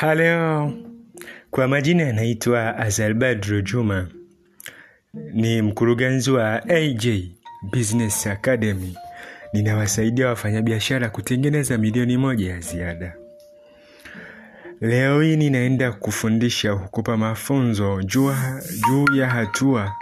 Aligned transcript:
Halo, 0.00 0.72
kwa 1.50 1.68
majina 1.68 2.08
anaitwa 2.08 2.76
Azalbadro 2.76 3.60
Juma, 3.60 4.06
ni 5.32 5.62
mkurugenzi 5.62 6.30
wa 6.30 6.62
AJ 6.68 7.08
Business 7.72 8.26
Academy. 8.26 8.96
Ninawasaidia 9.52 10.26
wafanyabiashara 10.28 11.08
kutengeneza 11.10 11.78
milioni 11.78 12.16
moja 12.16 12.50
ya 12.50 12.60
ziada. 12.60 13.14
Leo 14.80 15.20
hii 15.22 15.36
ninaenda 15.36 15.92
kufundisha 15.92 16.76
kukupa 16.76 17.16
mafunzo 17.16 18.02
juu 18.02 18.32
juu 18.88 19.16
ya 19.16 19.28
hatua 19.30 19.92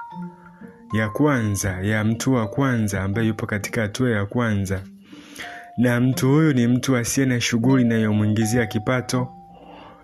ya 0.92 1.08
kwanza 1.08 1.70
ya 1.82 2.04
mtu 2.04 2.34
wa 2.34 2.48
kwanza 2.48 3.02
ambaye 3.02 3.26
yupo 3.28 3.46
katika 3.46 3.80
hatua 3.82 4.10
ya 4.10 4.26
kwanza, 4.26 4.80
na 5.78 6.00
mtu 6.00 6.28
huyu 6.28 6.52
ni 6.52 6.66
mtu 6.66 6.96
asiye 6.96 7.26
na 7.26 7.40
shughuli 7.40 7.82
inayomwingizia 7.82 8.66
kipato 8.66 9.34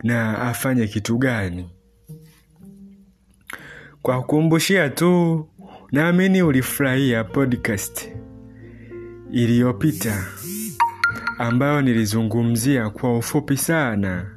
na 0.05 0.39
afanye 0.39 0.87
kitu 0.87 1.19
gani. 1.19 1.71
Kwa 4.03 4.21
kukumbushia 4.21 4.89
tu, 4.91 5.47
naamini 5.93 6.43
ulifurahia 6.43 7.25
podcast 7.25 8.09
iliyopita 9.33 10.27
ambayo 11.39 11.83
nilizungumzia 11.83 12.91
kwa 12.91 13.19
ufupi 13.19 13.57
sana 13.57 14.31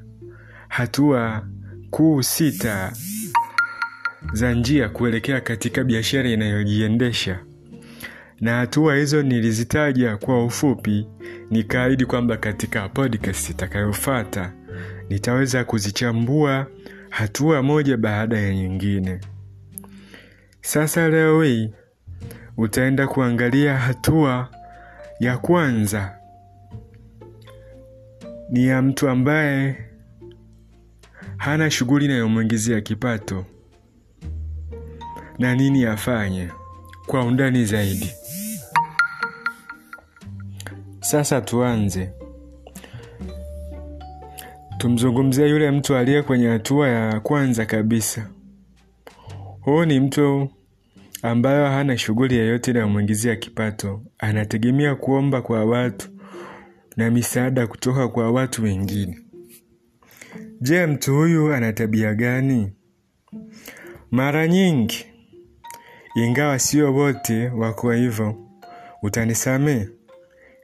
hatua 0.68 1.48
kuu 1.90 2.22
sita 2.24 2.94
za 4.34 4.54
njia 4.54 4.90
kuelekea 4.90 5.42
katika 5.42 5.84
biashara 5.84 6.30
inayojiendesha, 6.30 7.40
na 8.42 8.58
hatua 8.58 8.96
hizo 8.96 9.24
nilizitaja 9.24 10.18
kwa 10.18 10.46
ufupi, 10.46 11.08
nikaahidi 11.52 12.06
kwamba 12.06 12.38
katika 12.38 12.90
podcast 12.90 13.50
itakayofuata 13.50 14.54
nitaweza 15.10 15.64
kuzichambua 15.64 16.68
hatua 17.10 17.64
moja 17.64 17.98
baada 17.98 18.40
ya 18.40 18.54
nyingine. 18.56 19.20
Sasa 20.62 21.10
leo 21.10 21.44
hii 21.44 21.74
utaenda 22.58 23.08
kuangalia 23.08 23.78
hatua 23.78 24.50
ya 25.20 25.38
kwanza, 25.38 26.18
ni 28.50 28.66
ya 28.68 28.82
mtu 28.82 29.10
ambaye 29.10 29.78
hana 31.38 31.72
shughuli 31.72 32.06
inayomwingizia 32.06 32.82
kipato 32.82 33.46
na 35.40 35.56
nini 35.56 35.86
afanye 35.86 36.50
kwa 37.08 37.24
undani 37.24 37.66
zaidi. 37.66 38.12
Sasa 41.00 41.42
tuanze. 41.42 42.12
Tumzungumzie 44.78 45.50
yule 45.50 45.72
mtu 45.72 45.96
aliye 45.96 46.22
kwenye 46.24 46.48
hatua 46.48 46.90
ya 46.90 47.20
kwanza 47.20 47.66
kabisa. 47.66 48.30
Huyu 49.62 49.86
ni 49.86 50.00
mtu 50.00 50.50
ambayo 51.22 51.66
hana 51.68 51.98
shughuli 51.98 52.38
yoyote 52.38 52.72
inayomwingizia 52.72 53.36
kipato, 53.36 54.02
anategemea 54.20 54.96
kuomba 54.96 55.42
kwa 55.42 55.66
watu 55.66 56.10
na 56.98 57.12
misaada 57.12 57.68
kutoka 57.68 58.08
kwa 58.08 58.32
watu 58.32 58.64
wengine. 58.64 59.20
Je, 60.62 60.86
mtu 60.86 61.16
huyu 61.16 61.54
ana 61.54 61.74
tabia 61.74 62.14
gani? 62.14 62.74
Mara 64.12 64.48
nyingi, 64.48 65.06
ingawa 66.16 66.60
sio 66.60 66.94
wote 66.94 67.50
wako 67.50 67.92
hivyo, 67.92 68.36
utanisamee 69.04 69.88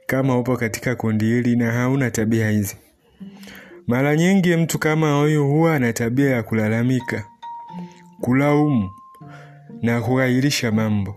kama 0.06 0.38
upo 0.38 0.56
katika 0.56 0.94
kundi 0.96 1.24
hili 1.24 1.56
na 1.56 1.72
hauna 1.72 2.10
tabia 2.10 2.50
hizi. 2.50 2.76
Mara 3.86 4.16
nyingi 4.16 4.56
mtu 4.56 4.78
kama 4.78 5.18
huyu 5.20 5.46
huwa 5.46 5.74
ana 5.76 5.92
tabia 5.92 6.30
ya 6.30 6.42
kulalamika, 6.42 7.24
kulaumu 8.20 8.90
na 9.82 10.00
kughairisha 10.00 10.72
mambo. 10.72 11.16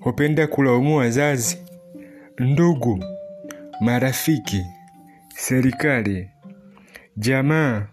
Hupenda 0.00 0.46
kulaumu 0.46 0.96
wazazi, 0.96 1.58
ndugu, 2.38 3.04
marafiki, 3.80 4.62
serikali, 5.34 6.28
jamaa. 7.16 7.86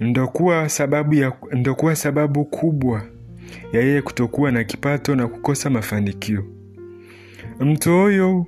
Ndokuwa 0.00 0.68
sababu 0.68 1.14
ya 1.14 1.32
ndokuwa 1.52 1.96
sababu 1.96 2.44
kubwa 2.44 3.02
ya 3.72 3.80
yeye 3.80 4.02
kutokuwa 4.02 4.52
na 4.52 4.64
kipato 4.64 5.14
na 5.14 5.28
kukosa 5.28 5.70
mafanikio. 5.70 6.44
Mtu 7.60 8.00
huyu, 8.00 8.46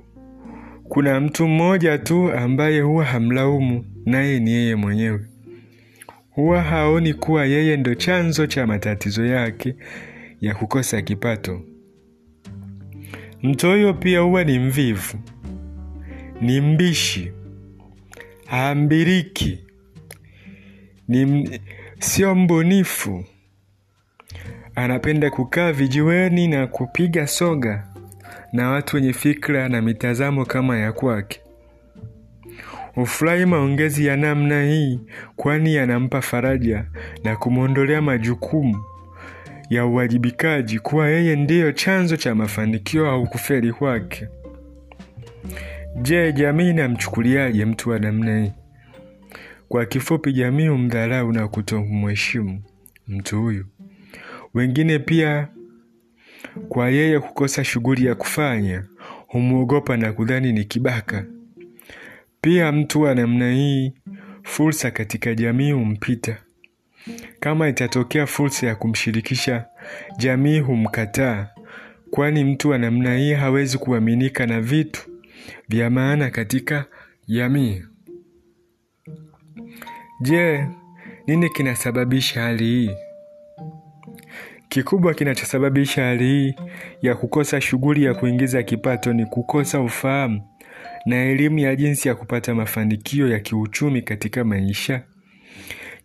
kuna 0.89 1.19
mtu 1.19 1.47
mmoja 1.47 1.97
tu 1.97 2.31
ambaye 2.31 2.81
huwa 2.81 3.05
hamlaumu, 3.05 3.85
naye 4.05 4.39
ni 4.39 4.51
yeye 4.51 4.75
mwenyewe. 4.75 5.25
Huwa 6.29 6.61
haoni 6.61 7.13
kuwa 7.13 7.45
yeye 7.45 7.77
ndo 7.77 7.95
chanzo 7.95 8.47
cha 8.47 8.67
matatizo 8.67 9.25
yake 9.25 9.75
ya 10.41 10.55
kukosa 10.55 11.01
kipato. 11.01 11.61
Mtu 13.43 13.67
huyo 13.67 13.93
pia 13.93 14.19
huwa 14.19 14.43
ni 14.43 14.59
mvivu, 14.59 15.17
ni 16.41 16.61
mbishi, 16.61 17.31
haambiriki, 18.45 19.59
ni 21.07 21.49
sio 21.99 22.35
mbunifu. 22.35 23.25
Anapenda 24.75 25.29
kukaa 25.29 25.71
vijiweni 25.71 26.47
na 26.47 26.67
kupiga 26.67 27.27
soga 27.27 27.87
na 28.53 28.69
watu 28.69 28.95
wenye 28.95 29.13
fikra 29.13 29.69
na 29.69 29.81
mitazamo 29.81 30.45
kama 30.45 30.77
ya 30.77 30.91
kwake. 30.91 31.41
Hufurahi 32.95 33.45
maongezi 33.45 34.05
ya 34.05 34.17
namna 34.17 34.63
hii, 34.63 34.99
kwani 35.35 35.75
yanampa 35.75 36.21
faraja 36.21 36.85
na 37.23 37.35
kumwondolea 37.35 38.01
majukumu 38.01 38.83
ya 39.69 39.85
uwajibikaji 39.85 40.79
kuwa 40.79 41.09
yeye 41.09 41.35
ndiyo 41.35 41.71
chanzo 41.71 42.17
cha 42.17 42.35
mafanikio 42.35 43.09
au 43.11 43.27
kufeli 43.27 43.73
kwake. 43.73 44.27
Je, 46.01 46.31
jamii 46.33 46.69
inamchukuliaje 46.69 47.65
mtu 47.65 47.89
wa 47.89 47.99
namna 47.99 48.41
hii? 48.43 48.51
Kwa 49.69 49.85
kifupi, 49.85 50.33
jamii 50.33 50.67
humdharau 50.67 51.31
na 51.33 51.47
kutomheshimu 51.47 52.61
mtu 53.07 53.41
huyu. 53.41 53.65
Wengine 54.53 54.99
pia, 54.99 55.47
kwa 56.69 56.89
yeye 56.89 57.19
kukosa 57.19 57.63
shughuli 57.63 58.05
ya 58.05 58.15
kufanya, 58.15 58.83
humwogopa 59.27 59.97
na 59.97 60.13
kudhani 60.13 60.53
ni 60.53 60.63
kibaka. 60.63 61.25
Pia 62.41 62.71
mtu 62.71 63.01
wa 63.01 63.15
namna 63.15 63.51
hii, 63.53 63.93
fursa 64.43 64.91
katika 64.91 65.35
jamii 65.35 65.71
humpita. 65.71 66.37
Kama 67.39 67.67
itatokea 67.67 68.25
fursa 68.27 68.67
ya 68.67 68.75
kumshirikisha, 68.75 69.65
jamii 70.17 70.59
humkataa, 70.59 71.47
kwani 72.11 72.43
mtu 72.43 72.69
wa 72.69 72.77
namna 72.77 73.15
hii 73.17 73.33
hawezi 73.33 73.77
kuaminika 73.77 74.45
na 74.45 74.61
vitu 74.61 75.01
vya 75.69 75.89
maana 75.89 76.29
katika 76.29 76.85
jamii. 77.27 77.83
Je, 80.21 80.65
nini 81.27 81.49
kinasababisha 81.49 82.41
hali 82.41 82.63
hii? 82.65 82.91
Kikubwa 84.69 85.13
kinachosababisha 85.13 86.03
hali 86.05 86.23
hii 86.25 86.55
ya 87.01 87.15
kukosa 87.15 87.61
shughuli 87.61 88.03
ya 88.03 88.13
kuingiza 88.13 88.63
kipato 88.63 89.13
ni 89.13 89.25
kukosa 89.25 89.81
ufahamu 89.81 90.41
na 91.05 91.23
elimu 91.25 91.59
ya 91.59 91.75
jinsi 91.75 92.07
ya 92.07 92.15
kupata 92.15 92.55
mafanikio 92.55 93.27
ya 93.27 93.39
kiuchumi 93.39 94.01
katika 94.01 94.43
maisha. 94.43 95.03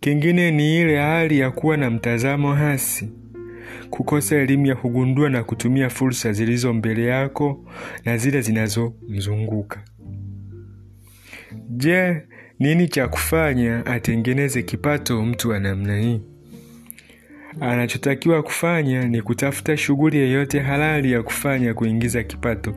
Kingine 0.01 0.51
ni 0.51 0.81
ile 0.81 0.99
hali 0.99 1.39
ya 1.39 1.51
kuwa 1.51 1.77
na 1.77 1.91
mtazamo 1.91 2.55
hasi, 2.55 3.09
kukosa 3.91 4.37
elimu 4.37 4.67
ya 4.67 4.77
kugundua 4.77 5.29
na 5.31 5.45
kutumia 5.45 5.91
fursa 5.91 6.33
zilizo 6.33 6.73
mbele 6.73 7.05
yako 7.07 7.65
na 8.05 8.17
zile 8.17 8.41
zinazomzunguka. 8.41 9.85
Je, 11.69 12.23
nini 12.59 12.88
cha 12.88 13.09
kufanya 13.09 13.87
atengeneze 13.87 14.62
kipato 14.62 15.23
mtu 15.25 15.49
wa 15.50 15.61
namna 15.61 15.99
hii? 16.00 16.21
Anachotakiwa 17.61 18.43
kufanya 18.43 19.09
ni 19.09 19.23
kutafuta 19.23 19.76
shughuli 19.76 20.19
yoyote 20.19 20.61
halali 20.61 21.12
ya 21.12 21.23
kufanya 21.23 21.75
kuingiza 21.75 22.23
kipato 22.23 22.75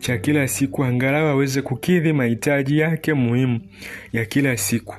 cha 0.00 0.18
kila 0.18 0.48
siku, 0.48 0.84
angalau 0.84 1.26
aweze 1.26 1.62
kukidhi 1.62 2.12
mahitaji 2.12 2.78
yake 2.78 3.14
muhimu 3.14 3.60
ya 4.12 4.24
kila 4.24 4.56
siku. 4.56 4.96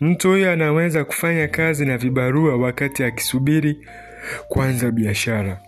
Mtu 0.00 0.28
huyo 0.28 0.52
anaweza 0.52 1.04
kufanya 1.04 1.48
kazi 1.48 1.86
na 1.86 1.98
vibarua 1.98 2.56
wakati 2.56 3.04
akisubiri 3.04 3.76
kuanza 4.48 4.90
biashara. 4.90 5.60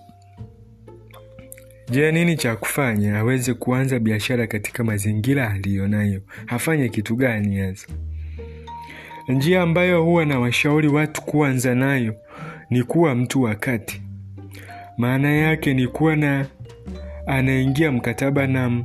Je, 1.91 2.13
nini 2.13 2.37
cha 2.37 2.57
kufanya 2.57 3.19
aweze 3.19 3.55
kuanza 3.55 3.99
biashara 3.99 4.47
katika 4.47 4.85
mazingira 4.85 5.51
aliyonayo? 5.51 6.21
Afanye 6.47 6.89
kitu 6.89 7.17
gani 7.17 7.57
hasa? 7.59 7.87
Njia 9.29 9.63
ambayo 9.63 10.03
huwa 10.05 10.25
na 10.25 10.41
washauri 10.41 10.89
watu 10.89 11.23
kuanza 11.23 11.75
nayo 11.75 12.15
ni 12.71 12.83
kuwa 12.83 13.15
mtu 13.15 13.43
wa 13.43 13.55
kati. 13.55 14.03
Maana 14.99 15.31
yake 15.33 15.75
ni 15.75 15.87
kuwa 15.89 16.17
na 16.17 16.47
anaingia 17.31 17.93
mkataba 17.93 18.47
na 18.47 18.85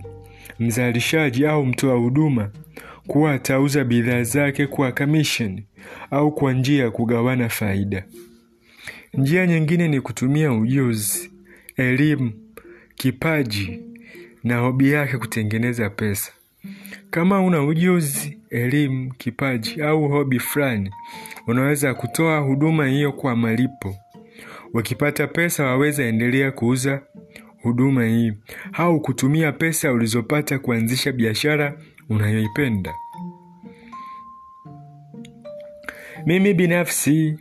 mzalishaji 0.59 1.45
au 1.47 1.65
mtoa 1.65 1.95
huduma 1.97 2.49
kuwa 3.07 3.33
atauza 3.33 3.83
bidhaa 3.83 4.23
zake 4.23 4.67
kwa 4.67 4.91
commission 4.91 5.63
au 6.11 6.31
kwa 6.31 6.53
njia 6.53 6.83
ya 6.83 6.91
kugawana 6.91 7.49
faida. 7.49 8.05
Njia 9.13 9.47
nyingine 9.47 9.87
ni 9.87 10.01
kutumia 10.01 10.51
ujuzi, 10.53 11.31
elimu, 11.77 12.31
kipaji 12.95 13.79
na 14.43 14.57
hobi 14.57 14.91
yake 14.91 15.17
kutengeneza 15.17 15.89
pesa. 15.89 16.31
Kama 17.09 17.41
una 17.41 17.63
ujuzi, 17.63 18.37
elimu, 18.49 19.13
kipaji 19.17 19.81
au 19.81 20.07
hobi 20.09 20.39
fulani, 20.39 20.91
unaweza 21.47 21.93
kutoa 21.93 22.39
huduma 22.39 22.87
hiyo 22.87 23.11
kwa 23.11 23.35
malipo. 23.35 23.95
Wakipata 24.73 25.27
pesa 25.27 25.65
waweza 25.65 26.03
endelea 26.03 26.51
kuuza 26.51 27.01
huduma 27.65 28.05
hii 28.05 28.33
au 28.73 28.99
kutumia 29.01 29.51
pesa 29.51 29.91
ulizopata 29.91 30.59
kuanzisha 30.59 31.11
biashara 31.11 31.77
unayoipenda. 32.09 32.93
Mimi 36.25 36.53
binafsi 36.53 37.39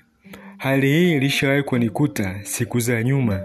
hali 0.58 0.86
hii 0.92 1.12
ilishawahi 1.16 1.62
kunikuta 1.62 2.34
siku 2.42 2.80
za 2.80 3.02
nyuma, 3.02 3.40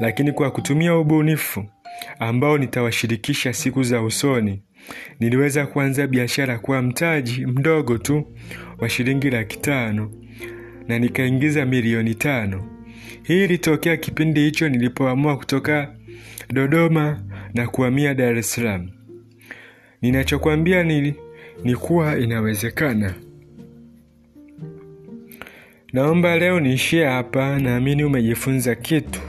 lakini 0.00 0.32
kwa 0.32 0.50
kutumia 0.50 0.96
ubunifu 0.96 1.64
ambao 2.18 2.58
nitawashirikisha 2.58 3.52
siku 3.52 3.82
za 3.82 4.02
usoni, 4.02 4.62
niliweza 5.20 5.66
kuanza 5.66 6.06
biashara 6.06 6.58
kwa 6.58 6.82
mtaji 6.82 7.46
mdogo 7.46 7.98
tu 7.98 8.26
wa 8.78 8.88
shilingi 8.88 9.30
laki 9.30 9.58
tano 9.58 10.10
na 10.88 10.98
nikaingiza 10.98 11.66
milioni 11.66 12.14
tano. 12.14 12.64
Hii 13.22 13.44
ilitokea 13.44 13.96
kipindi 13.96 14.40
hicho 14.40 14.68
nilipoamua 14.68 15.36
kutoka 15.36 15.94
Dodoma 16.52 17.22
na 17.54 17.66
kuhamia 17.66 18.14
Dar 18.14 18.36
es 18.38 18.52
Salaam. 18.52 18.90
Ninachokwambia 20.02 20.82
ni, 20.82 21.14
ni 21.64 21.76
kuwa 21.76 22.18
inawezekana. 22.18 23.14
Naomba 25.92 26.36
leo 26.38 26.60
niishie 26.60 27.04
hapa, 27.04 27.58
naamini 27.58 28.04
umejifunza 28.04 28.74
kitu, 28.74 29.20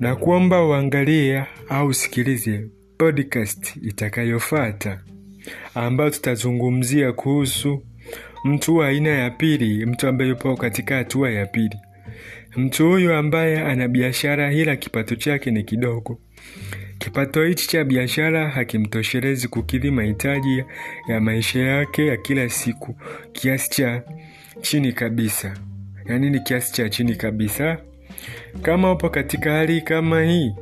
na 0.00 0.16
kuomba 0.16 0.64
uangalie 0.66 1.44
au 1.68 1.86
usikilize 1.86 2.68
podcast 2.98 3.76
itakayofuata 3.82 5.00
ambayo 5.74 6.10
tutazungumzia 6.10 7.12
kuhusu 7.12 7.82
mtu 8.44 8.76
wa 8.76 8.86
aina 8.88 9.08
ya 9.10 9.30
pili, 9.30 9.86
mtu 9.86 10.08
ambaye 10.08 10.30
yupo 10.30 10.56
katika 10.56 10.96
hatua 10.96 11.30
ya 11.30 11.46
pili. 11.46 11.76
Mtu 12.56 12.88
huyu 12.90 13.14
ambaye 13.14 13.60
ana 13.60 13.88
biashara 13.88 14.52
ila 14.52 14.76
kipato 14.76 15.16
chake 15.16 15.50
ni 15.50 15.64
kidogo. 15.64 16.20
Kipato 16.98 17.44
hichi 17.44 17.68
cha 17.68 17.84
biashara 17.84 18.48
hakimtoshelezi 18.50 19.48
kukidhi 19.48 19.90
mahitaji 19.90 20.64
ya 21.08 21.20
maisha 21.20 21.58
yake 21.60 22.06
ya 22.06 22.16
kila 22.16 22.48
siku, 22.48 22.96
kiasi 23.32 23.70
cha 23.70 24.02
chini 24.60 24.92
kabisa. 24.92 25.54
Yaani 26.06 26.30
ni 26.30 26.40
kiasi 26.40 26.72
cha 26.72 26.88
chini 26.88 27.16
kabisa. 27.16 27.78
Kama 28.62 28.92
upo 28.92 29.08
katika 29.10 29.52
hali 29.52 29.80
kama 29.80 30.22
hii 30.22 30.54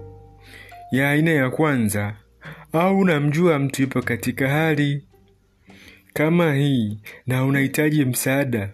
ya 0.92 1.10
aina 1.10 1.30
ya 1.30 1.50
kwanza, 1.50 2.14
au 2.72 2.98
unamjua 2.98 3.58
mtu 3.58 3.82
yupo 3.82 4.02
katika 4.02 4.48
hali 4.48 5.04
kama 6.12 6.54
hii 6.54 6.98
na 7.26 7.44
unahitaji 7.44 8.04
msaada, 8.04 8.70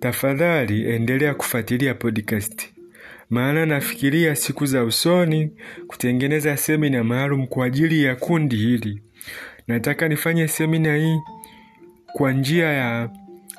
tafadhali 0.00 0.90
endelea 0.90 1.34
kufuatilia 1.34 1.94
podcast, 1.94 2.68
maana 3.30 3.66
nafikiria 3.66 4.36
siku 4.36 4.66
za 4.66 4.84
usoni 4.84 5.50
kutengeneza 5.86 6.56
semina 6.56 7.04
maalum 7.04 7.46
kwa 7.46 7.66
ajili 7.66 8.02
ya 8.04 8.16
kundi 8.16 8.56
hili. 8.56 9.02
Nataka 9.68 10.08
nifanye 10.08 10.48
semina 10.48 10.96
hii 10.96 11.18
kwa 12.12 12.32
njia 12.32 12.66
ya 12.72 13.10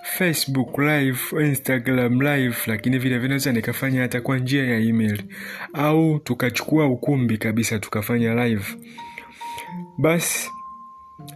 Facebook 0.04 0.78
live, 0.80 1.19
Instagram 1.48 2.22
live, 2.22 2.56
lakini 2.68 2.98
vile 2.98 3.18
vile 3.19 3.51
nikafanya 3.51 4.01
hata 4.01 4.22
kwa 4.22 4.38
njia 4.38 4.63
ya 4.68 4.78
email 4.80 5.24
au 5.74 6.19
tukachukua 6.19 6.88
ukumbi 6.88 7.38
kabisa 7.38 7.80
tukafanya 7.80 8.45
live. 8.45 8.66
Basi 9.98 10.50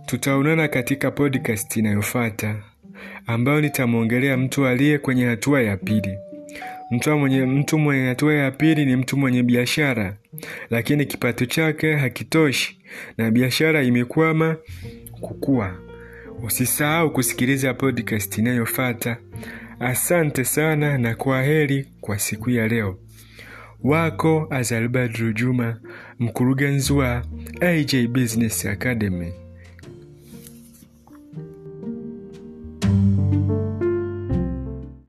tutaonana 0.06 0.68
katika 0.68 1.12
podcast 1.12 1.78
inayofuata 1.78 2.56
ambayo 3.28 3.62
nitamwongelea 3.62 4.38
mtu 4.38 4.68
aliye 4.68 4.98
kwenye 4.98 5.26
hatua 5.26 5.62
ya 5.62 5.78
pili. 5.78 6.18
Mtu 6.92 7.18
mwenye, 7.20 7.46
mtu 7.46 7.80
mwenye 7.80 8.08
hatua 8.08 8.34
ya 8.34 8.52
pili 8.52 8.86
ni 8.86 8.96
mtu 8.96 9.18
mwenye 9.18 9.44
biashara, 9.44 10.18
lakini 10.70 11.06
kipato 11.06 11.46
chake 11.46 11.96
hakitoshi 11.96 12.78
na 13.18 13.32
biashara 13.32 13.84
imekwama 13.84 14.56
kukua. 15.22 15.76
Usisahau 16.44 17.12
kusikiliza 17.14 17.74
podcast 17.74 18.38
inayofuata. 18.38 19.18
Asante 19.80 20.44
sana 20.44 20.98
na 20.98 21.16
kwa 21.16 21.44
heri 21.44 21.86
kwa 22.02 22.20
siku 22.20 22.50
ya 22.50 22.68
leo. 22.68 22.98
Wako 23.84 24.48
Azalbadru 24.50 25.34
Juma, 25.34 25.80
mkurugenzi 26.20 26.94
wa 26.94 27.24
AJ 27.62 27.96
Business 28.08 28.66
Academy. 28.66 29.34